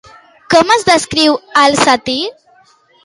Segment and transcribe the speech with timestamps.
[0.53, 2.19] Com es descriu al sàtir?